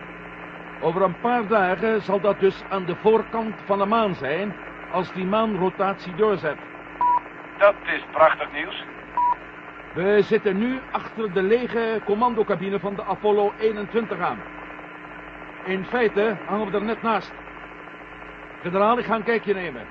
Over 0.81 1.01
een 1.01 1.19
paar 1.19 1.47
dagen 1.47 2.01
zal 2.01 2.19
dat 2.19 2.39
dus 2.39 2.63
aan 2.69 2.85
de 2.85 2.95
voorkant 2.95 3.55
van 3.65 3.77
de 3.77 3.85
maan 3.85 4.15
zijn... 4.15 4.55
als 4.91 5.11
die 5.13 5.25
maanrotatie 5.25 6.15
doorzet. 6.15 6.57
Dat 7.57 7.75
is 7.83 8.03
prachtig 8.11 8.51
nieuws. 8.53 8.83
We 9.93 10.21
zitten 10.21 10.57
nu 10.57 10.79
achter 10.91 11.33
de 11.33 11.43
lege 11.43 12.01
commandocabine 12.05 12.79
van 12.79 12.95
de 12.95 13.03
Apollo 13.03 13.53
21 13.59 14.19
aan. 14.19 14.39
In 15.65 15.85
feite 15.85 16.37
hangen 16.45 16.71
we 16.71 16.77
er 16.77 16.83
net 16.83 17.01
naast. 17.01 17.33
Generaal, 18.61 18.97
ik 18.97 19.05
ga 19.05 19.15
een 19.15 19.23
kijkje 19.23 19.53
nemen. 19.53 19.85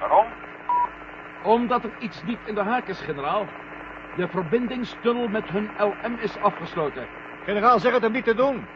Waarom? 0.00 0.26
Omdat 1.42 1.84
er 1.84 1.90
iets 1.98 2.22
niet 2.22 2.38
in 2.44 2.54
de 2.54 2.62
haak 2.62 2.86
is, 2.86 3.00
generaal. 3.00 3.46
De 4.16 4.28
verbindingstunnel 4.28 5.28
met 5.28 5.48
hun 5.48 5.70
LM 5.78 6.16
is 6.18 6.36
afgesloten. 6.38 7.06
Generaal, 7.44 7.78
zeg 7.78 7.92
het 7.92 8.02
hem 8.02 8.12
niet 8.12 8.24
te 8.24 8.34
doen. 8.34 8.66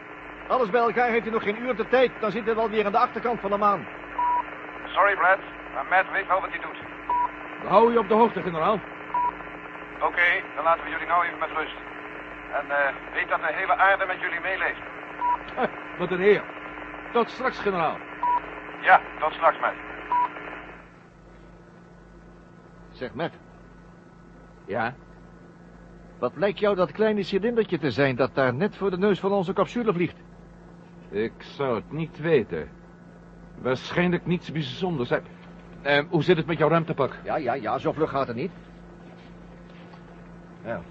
Alles 0.47 0.69
bij 0.69 0.81
elkaar 0.81 1.09
heeft 1.09 1.23
hij 1.23 1.31
nog 1.31 1.43
geen 1.43 1.61
uur 1.61 1.75
de 1.75 1.87
tijd. 1.87 2.11
Dan 2.19 2.31
zit 2.31 2.45
hij 2.45 2.55
wel 2.55 2.69
weer 2.69 2.85
aan 2.85 2.91
de 2.91 2.97
achterkant 2.97 3.39
van 3.39 3.49
de 3.49 3.57
maan. 3.57 3.87
Sorry 4.85 5.15
Brad, 5.15 5.39
maar 5.73 5.85
Matt 5.89 6.11
weet 6.11 6.27
wel 6.27 6.41
wat 6.41 6.49
hij 6.49 6.59
doet. 6.59 6.77
We 7.61 7.67
houden 7.67 7.93
je 7.93 7.99
op 7.99 8.07
de 8.07 8.13
hoogte, 8.13 8.41
generaal. 8.41 8.79
Oké, 10.01 10.27
dan 10.55 10.63
laten 10.63 10.83
we 10.83 10.89
jullie 10.89 11.07
nou 11.07 11.25
even 11.25 11.39
met 11.39 11.49
rust. 11.57 11.75
En 12.53 12.65
eh, 12.69 12.93
weet 13.13 13.29
dat 13.29 13.39
de 13.39 13.53
hele 13.53 13.75
aarde 13.75 14.05
met 14.05 14.19
jullie 14.19 14.39
meeleeft. 14.39 14.79
Wat 15.97 16.11
een 16.11 16.21
eer. 16.21 16.43
Tot 17.11 17.29
straks, 17.29 17.59
generaal. 17.59 17.97
Ja, 18.81 19.01
tot 19.19 19.33
straks 19.33 19.59
Matt. 19.59 19.75
Zeg, 22.91 23.13
Matt, 23.13 23.35
Ja? 24.65 24.93
Wat 26.21 26.35
lijkt 26.35 26.59
jou 26.59 26.75
dat 26.75 26.91
kleine 26.91 27.23
cilindertje 27.23 27.79
te 27.79 27.91
zijn... 27.91 28.15
dat 28.15 28.35
daar 28.35 28.53
net 28.53 28.75
voor 28.75 28.89
de 28.89 28.97
neus 28.97 29.19
van 29.19 29.31
onze 29.31 29.53
capsule 29.53 29.93
vliegt? 29.93 30.17
Ik 31.09 31.33
zou 31.37 31.75
het 31.75 31.91
niet 31.91 32.19
weten. 32.19 32.69
Waarschijnlijk 33.61 34.25
niets 34.25 34.51
bijzonders. 34.51 35.11
Eh, 35.81 36.03
hoe 36.09 36.23
zit 36.23 36.37
het 36.37 36.45
met 36.45 36.57
jouw 36.57 36.69
ruimtepak? 36.69 37.19
Ja, 37.23 37.35
ja, 37.35 37.53
ja, 37.53 37.77
zo 37.77 37.91
vlug 37.91 38.09
gaat 38.09 38.27
het 38.27 38.35
niet. 38.35 38.51
Ja. 40.65 40.81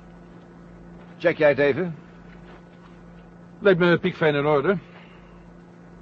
Check 1.19 1.37
jij 1.37 1.49
het 1.49 1.59
even? 1.59 1.95
Lijkt 3.59 3.79
me 3.79 3.99
piekfijn 3.99 4.35
in 4.35 4.47
orde. 4.47 4.79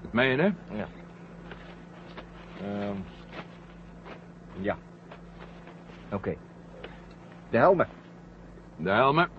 Het 0.03 0.13
mijne? 0.13 0.55
Ja. 0.73 0.87
Ehm 2.63 2.97
ja. 4.61 4.77
Oké. 6.13 6.37
De 7.51 7.57
helmen. 7.57 7.98
De 8.79 8.91
helmen. 8.91 9.31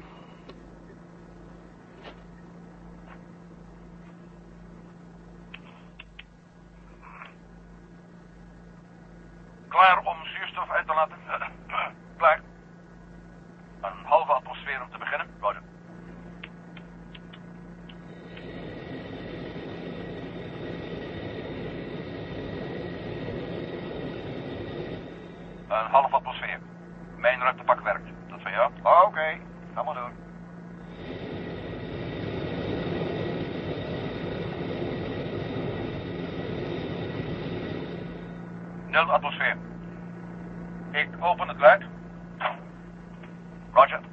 Nul 38.99 39.11
atmosfeer. 39.11 39.57
Ik 40.91 41.09
open 41.19 41.47
het 41.47 41.59
luik. 41.59 41.85
Roger. 43.73 44.08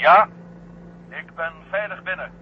Ja? 0.00 0.28
Ik 1.08 1.34
ben 1.34 1.52
veilig 1.68 2.02
binnen. 2.02 2.32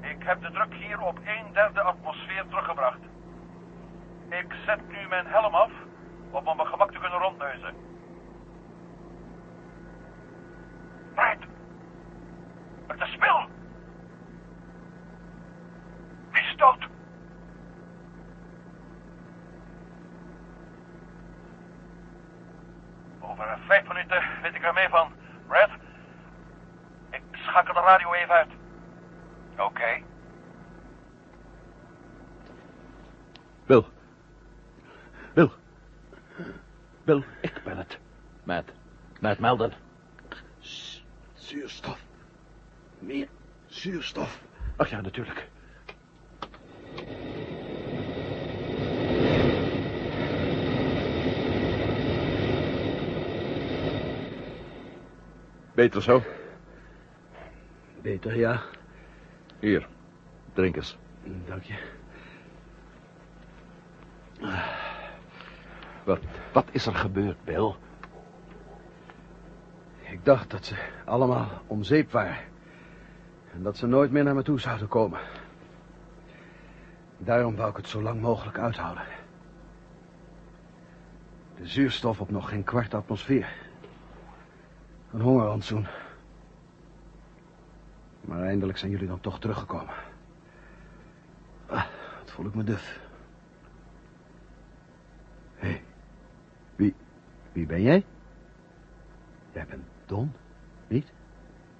Ik 0.00 0.22
heb 0.22 0.42
de 0.42 0.50
druk 0.50 0.74
hier 0.74 1.00
op 1.00 1.18
een 1.18 1.52
derde 1.52 1.80
atmosfeer 1.80 2.44
teruggebracht. 2.48 2.98
Ik 4.28 4.54
zet 4.66 4.88
nu 4.88 5.08
mijn 5.08 5.26
helm 5.26 5.54
af 5.54 5.70
om 6.30 6.46
op 6.46 6.56
mijn 6.56 6.68
gemak 6.68 6.90
te 6.92 6.98
kunnen 6.98 7.18
rondneuzen. 7.18 7.74
Brad! 11.14 11.36
Het 12.86 13.00
is 13.00 13.16
Bill! 13.16 13.46
Hij 16.30 16.42
is 16.42 16.56
dood! 16.56 16.88
Over 23.20 23.58
vijf 23.66 23.88
minuten 23.88 24.22
weet 24.42 24.54
ik 24.54 24.64
er 24.64 24.72
mee 24.72 24.88
van, 24.88 25.12
Brad. 25.46 25.70
Ik 27.10 27.22
schakel 27.32 27.74
de 27.74 27.80
radio 27.80 28.12
even 28.12 28.34
uit. 28.34 28.50
Oké. 29.58 30.02
Bill. 33.66 33.84
Bill. 35.34 35.50
Bill, 37.04 37.22
ik 37.40 37.60
ben 37.64 37.76
het. 37.76 37.98
Matt. 38.44 38.72
Matt 39.26 39.40
Melden. 39.40 39.72
Zuurstof. 41.34 41.98
Meer 42.98 43.28
zuurstof. 43.66 44.40
Ach 44.76 44.88
ja, 44.88 45.00
natuurlijk. 45.00 45.48
Beter 55.74 56.02
zo. 56.02 56.22
Beter, 58.02 58.36
ja. 58.36 58.62
Hier, 59.60 59.86
drink 60.52 60.76
eens. 60.76 60.96
Dank 61.46 61.62
je. 61.62 61.74
Wat, 66.04 66.20
wat 66.52 66.68
is 66.70 66.86
er 66.86 66.94
gebeurd, 66.94 67.44
Bill? 67.44 67.74
Ik 70.16 70.24
dacht 70.24 70.50
dat 70.50 70.64
ze 70.64 70.74
allemaal 71.04 71.48
om 71.66 71.82
zeep 71.82 72.10
waren. 72.10 72.36
En 73.52 73.62
dat 73.62 73.76
ze 73.76 73.86
nooit 73.86 74.10
meer 74.10 74.24
naar 74.24 74.34
me 74.34 74.42
toe 74.42 74.60
zouden 74.60 74.88
komen. 74.88 75.20
Daarom 77.18 77.56
wou 77.56 77.70
ik 77.70 77.76
het 77.76 77.88
zo 77.88 78.02
lang 78.02 78.20
mogelijk 78.20 78.58
uithouden. 78.58 79.04
De 81.56 81.66
zuurstof 81.66 82.20
op 82.20 82.30
nog 82.30 82.48
geen 82.48 82.64
kwart 82.64 82.94
atmosfeer. 82.94 83.52
Een 85.12 85.20
hongerrantsoen. 85.20 85.86
Maar 88.20 88.42
eindelijk 88.42 88.78
zijn 88.78 88.90
jullie 88.90 89.08
dan 89.08 89.20
toch 89.20 89.40
teruggekomen. 89.40 89.94
Ah, 91.66 91.84
wat 92.18 92.30
voel 92.30 92.46
ik 92.46 92.54
me 92.54 92.64
duf. 92.64 93.00
Hé, 95.54 95.68
hey, 95.68 95.82
wie, 96.76 96.94
wie 97.52 97.66
ben 97.66 97.82
jij? 97.82 98.04
Jij 99.52 99.66
bent 99.66 99.94
Don, 100.06 100.32
niet? 100.88 101.12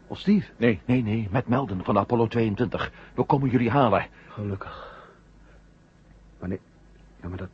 Of 0.07 0.19
Steve? 0.19 0.53
Nee, 0.57 0.81
nee, 0.85 1.03
nee, 1.03 1.29
met 1.31 1.49
Melden 1.49 1.85
van 1.85 1.99
Apollo 1.99 2.27
22. 2.27 2.93
We 3.15 3.23
komen 3.23 3.51
jullie 3.51 3.71
halen. 3.71 4.07
Gelukkig. 4.29 4.95
Maar 6.39 6.49
nee, 6.49 6.61
ja, 7.23 7.29
maar 7.29 7.39
dat, 7.39 7.49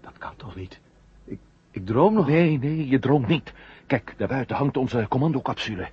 dat 0.00 0.18
kan 0.18 0.36
toch 0.36 0.56
niet? 0.56 0.80
Ik, 1.24 1.38
ik 1.70 1.86
droom 1.86 2.14
nog. 2.14 2.26
Nee, 2.26 2.58
nee, 2.58 2.88
je 2.88 2.98
droomt 2.98 3.26
niet. 3.26 3.52
Kijk, 3.86 4.14
daar 4.16 4.28
buiten 4.28 4.56
hangt 4.56 4.76
onze 4.76 5.06
commandocapsule. 5.08 5.88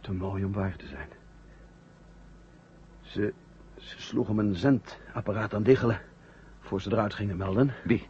Te 0.00 0.12
mooi 0.12 0.44
om 0.44 0.52
waar 0.52 0.76
te 0.76 0.86
zijn. 0.86 1.08
Ze, 3.00 3.32
ze 3.76 4.00
sloegen 4.00 4.34
mijn 4.34 4.54
zendapparaat 4.54 5.54
aan 5.54 5.62
diggelen... 5.62 6.00
voor 6.60 6.80
ze 6.80 6.92
eruit 6.92 7.14
gingen 7.14 7.36
melden. 7.36 7.74
Wie? 7.84 8.06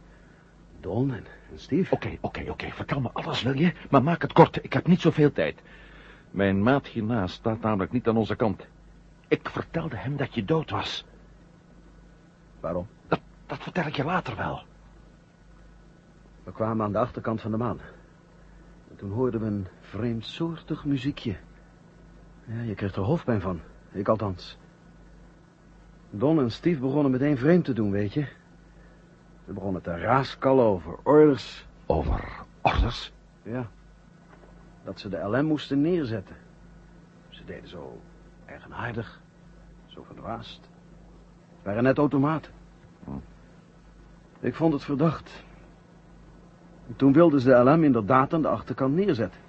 Don 0.79 1.13
en, 1.13 1.25
en 1.44 1.44
Steve. 1.55 1.93
Oké, 1.93 2.17
oké, 2.21 2.49
oké. 2.49 2.71
Vertel 2.71 3.01
me 3.01 3.09
alles, 3.13 3.41
wil 3.41 3.57
je? 3.57 3.73
Maar 3.89 4.03
maak 4.03 4.21
het 4.21 4.33
kort. 4.33 4.63
Ik 4.63 4.73
heb 4.73 4.87
niet 4.87 5.01
zoveel 5.01 5.31
tijd. 5.31 5.61
Mijn 6.31 6.63
maat 6.63 6.87
hiernaast 6.87 7.35
staat 7.35 7.61
namelijk 7.61 7.91
niet 7.91 8.07
aan 8.07 8.17
onze 8.17 8.35
kant. 8.35 8.67
Ik 9.27 9.49
vertelde 9.49 9.95
hem 9.95 10.17
dat 10.17 10.33
je 10.33 10.45
dood 10.45 10.69
was. 10.69 11.05
Waarom? 12.59 12.87
Dat, 13.07 13.19
dat 13.45 13.59
vertel 13.59 13.85
ik 13.85 13.95
je 13.95 14.03
later 14.03 14.35
wel. 14.35 14.63
We 16.43 16.51
kwamen 16.51 16.85
aan 16.85 16.91
de 16.91 16.97
achterkant 16.97 17.41
van 17.41 17.51
de 17.51 17.57
maan. 17.57 17.79
En 18.89 18.95
toen 18.95 19.11
hoorden 19.11 19.39
we 19.39 19.45
een 19.45 19.67
vreemdsoortig 19.81 20.85
muziekje. 20.85 21.35
Ja, 22.45 22.61
je 22.61 22.73
kreeg 22.73 22.95
er 22.95 23.01
hoofdpijn 23.01 23.41
van. 23.41 23.59
Ik 23.91 24.07
althans. 24.07 24.57
Don 26.09 26.39
en 26.39 26.51
Steve 26.51 26.79
begonnen 26.79 27.11
meteen 27.11 27.37
vreemd 27.37 27.65
te 27.65 27.73
doen, 27.73 27.91
weet 27.91 28.13
je. 28.13 28.27
Ze 29.45 29.53
begonnen 29.53 29.81
te 29.81 29.97
raaskallen 29.97 30.65
over 30.65 30.95
orders. 31.03 31.65
Over 31.85 32.23
orders? 32.61 33.11
Ja. 33.43 33.67
Dat 34.83 34.99
ze 34.99 35.09
de 35.09 35.17
LM 35.17 35.45
moesten 35.45 35.81
neerzetten. 35.81 36.35
Ze 37.29 37.45
deden 37.45 37.69
zo 37.69 38.01
eigenaardig. 38.45 39.21
Zo 39.85 40.03
verdwaasd. 40.03 40.59
Het 41.55 41.63
waren 41.63 41.83
net 41.83 41.97
automaten. 41.97 42.51
Ik 44.39 44.55
vond 44.55 44.73
het 44.73 44.83
verdacht. 44.83 45.43
En 46.87 46.95
toen 46.95 47.13
wilden 47.13 47.41
ze 47.41 47.49
de 47.49 47.71
LM 47.71 47.83
inderdaad 47.83 48.33
aan 48.33 48.41
de 48.41 48.47
achterkant 48.47 48.95
neerzetten. 48.95 49.41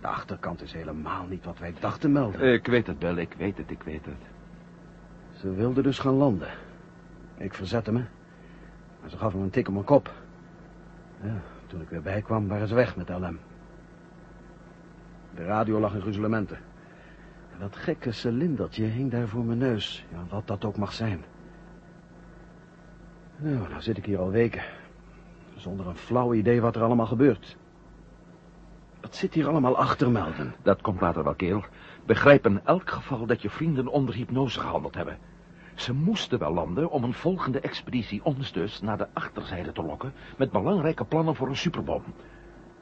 De 0.00 0.06
achterkant 0.06 0.62
is 0.62 0.72
helemaal 0.72 1.26
niet 1.26 1.44
wat 1.44 1.58
wij 1.58 1.74
dachten 1.80 2.12
melden. 2.12 2.52
Ik 2.52 2.66
weet 2.66 2.86
het, 2.86 2.98
Bill. 2.98 3.16
Ik 3.16 3.34
weet 3.38 3.56
het, 3.56 3.70
ik 3.70 3.82
weet 3.82 4.04
het. 4.04 4.14
Ze 5.32 5.54
wilden 5.54 5.82
dus 5.82 5.98
gaan 5.98 6.14
landen. 6.14 6.48
Ik 7.36 7.54
verzette 7.54 7.92
me. 7.92 8.04
Maar 9.04 9.12
ze 9.12 9.18
gaf 9.18 9.34
me 9.34 9.42
een 9.42 9.50
tik 9.50 9.66
op 9.66 9.72
mijn 9.72 9.84
kop. 9.84 10.12
Ja, 11.22 11.42
toen 11.66 11.80
ik 11.80 11.88
weer 11.88 12.02
bijkwam, 12.02 12.48
waren 12.48 12.68
ze 12.68 12.74
weg 12.74 12.96
met 12.96 13.08
LM. 13.08 13.38
De 15.34 15.44
radio 15.44 15.80
lag 15.80 15.94
in 15.94 16.00
gruzelementen. 16.00 16.56
En 17.52 17.58
dat 17.58 17.76
gekke 17.76 18.12
cilindertje 18.12 18.84
hing 18.84 19.10
daar 19.10 19.28
voor 19.28 19.44
mijn 19.44 19.58
neus. 19.58 20.04
Ja, 20.10 20.18
wat 20.28 20.46
dat 20.46 20.64
ook 20.64 20.76
mag 20.76 20.92
zijn. 20.92 21.24
Nou, 23.36 23.68
nou 23.68 23.82
zit 23.82 23.96
ik 23.96 24.04
hier 24.04 24.18
al 24.18 24.30
weken. 24.30 24.62
Zonder 25.56 25.86
een 25.86 25.96
flauw 25.96 26.34
idee 26.34 26.60
wat 26.60 26.76
er 26.76 26.82
allemaal 26.82 27.06
gebeurt. 27.06 27.56
Wat 29.00 29.16
zit 29.16 29.34
hier 29.34 29.48
allemaal 29.48 29.76
achter, 29.76 30.10
Melden? 30.10 30.54
Dat 30.62 30.80
komt 30.80 31.00
later 31.00 31.24
wel, 31.24 31.34
kerel. 31.34 31.64
Begrijp 32.06 32.46
in 32.46 32.60
elk 32.64 32.90
geval 32.90 33.26
dat 33.26 33.42
je 33.42 33.50
vrienden 33.50 33.88
onder 33.88 34.14
hypnose 34.14 34.60
gehandeld 34.60 34.94
hebben. 34.94 35.18
Ze 35.74 35.94
moesten 35.94 36.38
wel 36.38 36.52
landen 36.52 36.90
om 36.90 37.04
een 37.04 37.14
volgende 37.14 37.60
expeditie 37.60 38.24
ons 38.24 38.52
dus 38.52 38.80
naar 38.80 38.98
de 38.98 39.08
achterzijde 39.12 39.72
te 39.72 39.82
lokken... 39.82 40.12
met 40.36 40.50
belangrijke 40.50 41.04
plannen 41.04 41.34
voor 41.34 41.48
een 41.48 41.56
superbom. 41.56 42.02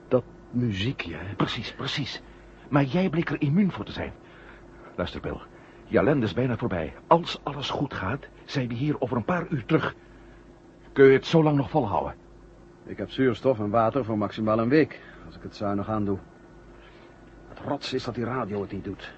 Dat 0.09 0.25
muziekje, 0.51 1.15
hè? 1.15 1.35
Precies, 1.35 1.75
precies. 1.75 2.23
Maar 2.69 2.85
jij 2.85 3.09
bleek 3.09 3.31
er 3.31 3.41
immuun 3.41 3.73
voor 3.73 3.85
te 3.85 3.93
zijn. 3.93 4.13
Luister, 4.97 5.21
Bill. 5.21 5.41
Je 5.87 5.99
ellende 5.99 6.27
is 6.27 6.35
bijna 6.35 6.57
voorbij. 6.57 6.95
Als 7.07 7.41
alles 7.43 7.71
goed 7.71 7.95
gaat, 7.95 8.29
zijn 8.45 8.69
we 8.69 8.75
hier 8.75 9.01
over 9.01 9.17
een 9.17 9.25
paar 9.25 9.47
uur 9.49 9.65
terug. 9.65 9.95
Kun 10.93 11.05
je 11.05 11.13
het 11.13 11.27
zo 11.27 11.43
lang 11.43 11.57
nog 11.57 11.71
volhouden? 11.71 12.15
Ik 12.85 12.97
heb 12.97 13.11
zuurstof 13.11 13.59
en 13.59 13.71
water 13.71 14.05
voor 14.05 14.19
maximaal 14.19 14.59
een 14.59 14.69
week, 14.69 15.01
als 15.27 15.37
ik 15.37 15.43
het 15.43 15.57
zuinig 15.57 15.89
aan 15.89 16.05
doe. 16.05 16.19
Het 17.49 17.59
rots 17.59 17.93
is 17.93 18.05
dat 18.05 18.15
die 18.15 18.25
radio 18.25 18.61
het 18.61 18.73
niet 18.73 18.85
doet. 18.85 19.13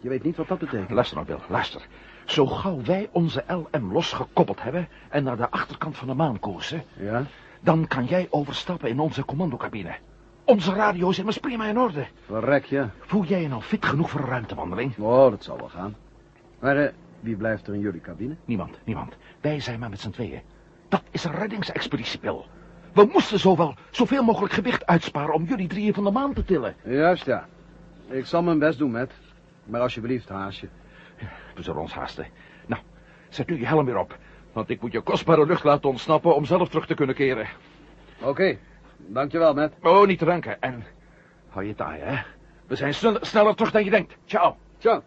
Je 0.00 0.08
weet 0.08 0.22
niet 0.22 0.36
wat 0.36 0.48
dat 0.48 0.58
betekent. 0.58 0.90
Luister 0.90 1.16
nou, 1.16 1.28
Bill, 1.28 1.38
luister. 1.48 1.86
Zo 2.24 2.46
gauw 2.46 2.82
wij 2.82 3.08
onze 3.12 3.44
LM 3.46 3.92
losgekoppeld 3.92 4.62
hebben 4.62 4.88
en 5.08 5.24
naar 5.24 5.36
de 5.36 5.50
achterkant 5.50 5.96
van 5.96 6.06
de 6.06 6.14
maan 6.14 6.38
koersen... 6.38 6.82
Ja? 6.96 7.22
dan 7.64 7.86
kan 7.86 8.04
jij 8.04 8.26
overstappen 8.30 8.88
in 8.88 8.98
onze 8.98 9.24
commandocabine. 9.24 9.96
Onze 10.44 10.72
radio 10.72 11.10
is 11.10 11.18
immers 11.18 11.38
prima 11.38 11.66
in 11.66 11.78
orde. 11.78 12.06
Verrek 12.26 12.64
je. 12.64 12.86
Voel 13.00 13.24
jij 13.24 13.42
je 13.42 13.48
nou 13.48 13.62
fit 13.62 13.84
genoeg 13.84 14.10
voor 14.10 14.20
een 14.20 14.26
ruimtewandeling? 14.26 14.98
Oh, 14.98 15.30
dat 15.30 15.44
zal 15.44 15.56
wel 15.56 15.68
gaan. 15.68 15.96
Maar 16.58 16.76
eh, 16.76 16.92
wie 17.20 17.36
blijft 17.36 17.66
er 17.66 17.74
in 17.74 17.80
jullie 17.80 18.00
cabine? 18.00 18.36
Niemand, 18.44 18.78
niemand. 18.84 19.16
Wij 19.40 19.60
zijn 19.60 19.78
maar 19.78 19.90
met 19.90 20.00
z'n 20.00 20.10
tweeën. 20.10 20.40
Dat 20.88 21.02
is 21.10 21.24
een 21.24 21.34
reddingsexpeditie, 21.34 22.20
Bill. 22.20 22.40
We 22.92 23.08
moesten 23.12 23.38
zowel 23.38 23.74
zoveel 23.90 24.22
mogelijk 24.22 24.52
gewicht 24.52 24.86
uitsparen 24.86 25.34
om 25.34 25.44
jullie 25.44 25.68
drieën 25.68 25.94
van 25.94 26.04
de 26.04 26.10
maan 26.10 26.32
te 26.32 26.44
tillen. 26.44 26.74
Juist, 26.84 27.24
ja. 27.26 27.46
Ik 28.08 28.26
zal 28.26 28.42
mijn 28.42 28.58
best 28.58 28.78
doen, 28.78 28.90
Matt. 28.90 29.12
Maar 29.64 29.80
alsjeblieft, 29.80 30.28
haasje. 30.28 30.68
We 31.54 31.62
zullen 31.62 31.80
ons 31.80 31.94
haasten. 31.94 32.26
Nou, 32.66 32.82
zet 33.28 33.46
nu 33.48 33.58
je 33.58 33.66
helm 33.66 33.84
weer 33.84 33.98
op. 33.98 34.18
Want 34.52 34.68
ik 34.70 34.80
moet 34.80 34.92
je 34.92 35.00
kostbare 35.00 35.46
lucht 35.46 35.64
laten 35.64 35.88
ontsnappen 35.88 36.34
om 36.34 36.44
zelf 36.44 36.68
terug 36.68 36.86
te 36.86 36.94
kunnen 36.94 37.14
keren. 37.14 37.46
Oké, 38.22 38.58
dankjewel, 38.96 39.54
Matt. 39.54 39.74
Oh, 39.82 40.06
niet 40.06 40.18
te 40.18 40.24
danken. 40.24 40.60
En 40.60 40.84
hou 41.48 41.64
je 41.66 41.74
taai, 41.74 42.00
hè. 42.00 42.22
We 42.66 42.76
zijn 42.76 42.94
snel- 42.94 43.18
sneller 43.24 43.54
terug 43.54 43.72
dan 43.72 43.84
je 43.84 43.90
denkt. 43.90 44.16
Ciao. 44.24 44.56
Ciao. 44.78 45.02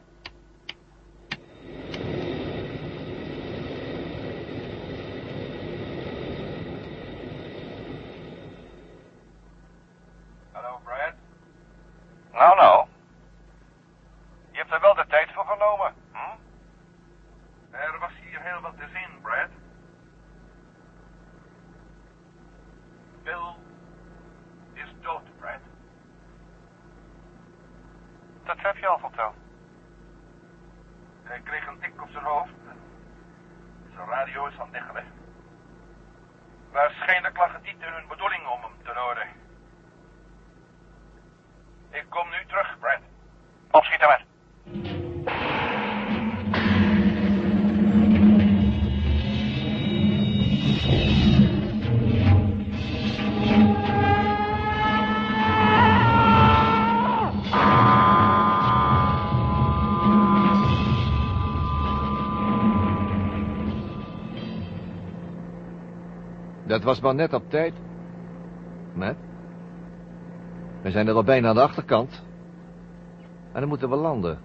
Hallo, 10.52 10.80
Brad. 10.84 11.14
Nou, 12.32 12.56
nou. 12.56 12.88
Je 14.52 14.58
hebt 14.58 14.72
er 14.72 14.82
wel 14.82 14.94
de 14.96 15.06
tijd 15.08 15.32
voor 15.34 15.46
genomen, 15.46 15.94
hm? 16.12 16.38
Er 17.72 17.98
was 18.00 18.12
hier 18.30 18.42
heel 18.42 18.62
wat 18.62 18.78
te 18.78 18.88
zien, 18.94 19.22
Brad. 19.22 19.50
Bill 23.24 23.54
is 24.74 24.94
dood, 25.02 25.38
Brad. 25.40 25.60
Dat 28.44 28.58
heb 28.60 28.78
je 28.78 28.88
al 28.88 29.00
verteld. 29.00 29.34
Hij 31.28 31.42
kreeg 31.44 31.68
een 31.68 31.80
tik 31.80 32.02
op 32.02 32.10
zijn 32.12 32.24
hoofd. 32.24 32.52
Zijn 33.94 34.08
radio 34.08 34.46
is 34.46 34.60
aan 34.60 34.72
dichtgelegd. 34.72 35.08
Waarschijnlijk 36.72 37.38
lag 37.38 37.54
het 37.54 37.64
niet 37.64 37.82
in 37.82 37.94
hun 37.94 38.08
bedoeling 38.08 38.48
om 38.48 38.62
hem 38.62 38.72
te 38.84 38.94
doden. 38.94 39.28
Ik 41.90 42.06
kom 42.10 42.30
nu 42.30 42.46
terug, 42.46 42.80
Brad. 42.80 43.00
Opschieten 43.72 44.08
met. 44.08 44.27
Dat 66.78 66.86
was 66.86 67.00
maar 67.00 67.16
net 67.16 67.34
op 67.34 67.50
tijd. 67.50 67.74
Met? 68.94 69.16
We 70.82 70.92
zijn 70.92 71.08
er 71.08 71.14
al 71.14 71.24
bijna 71.24 71.50
aan 71.50 71.56
de 71.56 71.62
achterkant. 71.62 72.24
En 73.52 73.60
dan 73.60 73.70
moeten 73.70 73.90
we 73.90 73.96
landen. 73.96 74.40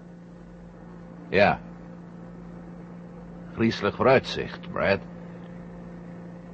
Ja. 1.28 1.60
Griezelig 3.54 3.94
vooruitzicht, 3.94 4.70
Brad. 4.70 5.00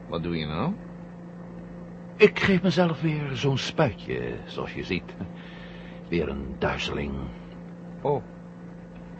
Wat 0.09 0.23
doe 0.23 0.37
je 0.37 0.47
nou? 0.47 0.73
Ik 2.17 2.39
geef 2.39 2.63
mezelf 2.63 3.01
weer 3.01 3.37
zo'n 3.37 3.59
spuitje, 3.59 4.37
zoals 4.45 4.75
je 4.75 4.85
ziet. 4.85 5.15
Weer 6.09 6.29
een 6.29 6.57
duizeling. 6.59 7.15
Oh. 8.01 8.23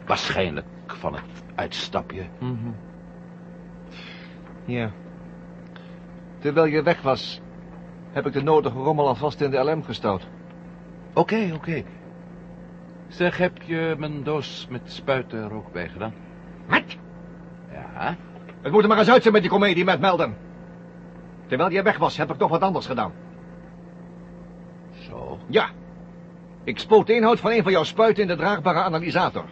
Waarschijnlijk 0.05 0.67
van 0.85 1.13
het 1.13 1.43
uitstapje. 1.55 2.27
Mhm. 2.39 2.71
Ja. 4.65 4.91
Terwijl 6.39 6.65
je 6.65 6.83
weg 6.83 7.01
was, 7.01 7.41
heb 8.11 8.25
ik 8.25 8.33
de 8.33 8.43
nodige 8.43 8.77
rommel 8.77 9.07
alvast 9.07 9.41
in 9.41 9.51
de 9.51 9.57
LM 9.57 9.83
gestouwd. 9.83 10.27
Oké, 11.13 11.51
oké. 11.53 11.83
Zeg, 13.07 13.37
heb 13.37 13.61
je 13.61 13.95
mijn 13.97 14.23
doos 14.23 14.67
met 14.69 14.81
spuiten 14.85 15.43
er 15.43 15.53
ook 15.53 15.71
bij 15.71 15.89
gedaan? 15.89 16.13
Wat? 16.67 16.97
Ja. 17.71 18.15
Het 18.61 18.71
moet 18.71 18.81
er 18.81 18.87
maar 18.87 18.97
eens 18.97 19.09
uit 19.09 19.21
zijn 19.21 19.33
met 19.33 19.41
die 19.41 19.51
komedie 19.51 19.83
met 19.83 19.99
Melden. 19.99 20.37
Terwijl 21.47 21.71
jij 21.71 21.83
weg 21.83 21.97
was, 21.97 22.17
heb 22.17 22.31
ik 22.31 22.37
nog 22.37 22.49
wat 22.49 22.61
anders 22.61 22.85
gedaan. 22.85 23.11
Zo. 24.91 25.39
Ja. 25.47 25.69
Ik 26.63 26.79
spoot 26.79 27.07
de 27.07 27.15
inhoud 27.15 27.39
van 27.39 27.51
een 27.51 27.63
van 27.63 27.71
jouw 27.71 27.83
spuiten 27.83 28.23
in 28.23 28.29
de 28.29 28.35
draagbare 28.35 28.81
analysator. 28.81 29.45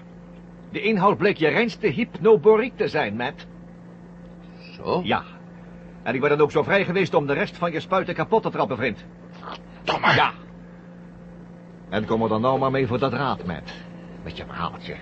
De 0.72 0.82
inhoud 0.82 1.18
bleek 1.18 1.38
je 1.38 1.48
reinste 1.48 1.88
hypnoboriek 1.88 2.78
te 2.78 2.88
zijn, 2.88 3.16
Matt. 3.16 3.48
Zo? 4.76 5.02
Ja. 5.04 5.24
En 6.08 6.14
ik 6.14 6.22
ben 6.22 6.30
dan 6.30 6.42
ook 6.42 6.52
zo 6.52 6.64
vrij 6.64 6.86
geweest 6.86 7.14
om 7.14 7.28
de 7.28 7.34
rest 7.34 7.58
van 7.58 7.72
je 7.72 7.80
spuiten 7.80 8.14
kapot 8.14 8.44
te 8.44 8.50
trappen, 8.50 8.78
vriend. 8.78 9.06
Domme. 9.84 10.14
Ja. 10.16 10.32
En 11.90 12.06
kom 12.06 12.22
er 12.24 12.30
dan 12.30 12.42
nou 12.42 12.60
maar 12.60 12.72
mee 12.72 12.88
voor 12.88 13.00
dat 13.00 13.14
raad, 13.14 13.46
Matt. 13.46 13.74
Met 14.24 14.38
je 14.38 14.46
verhaaltje. 14.46 14.96